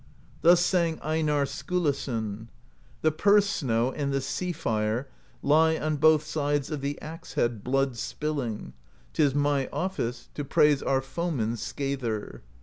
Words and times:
Thus 0.41 0.59
sang 0.65 0.97
Einarr 1.01 1.45
Skillason: 1.47 2.47
The 3.03 3.11
Purse 3.11 3.45
Snow 3.45 3.91
and 3.91 4.11
the 4.11 4.19
Sea 4.19 4.51
Fire 4.51 5.07
Lie 5.43 5.77
on 5.77 5.97
both 5.97 6.25
sides 6.25 6.71
of 6.71 6.81
the 6.81 6.99
axe 7.03 7.33
head 7.33 7.63
Blood 7.63 7.95
spilling; 7.97 8.73
't 9.13 9.21
is 9.21 9.35
my 9.35 9.67
office 9.67 10.29
To 10.33 10.43
praise 10.43 10.81
our 10.81 11.03
foemen's 11.03 11.61
Scather. 11.61 12.41